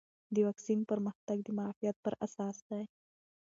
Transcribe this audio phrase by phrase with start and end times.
[0.33, 2.83] د واکسین پرمختګ د معافیت پر اساس دی.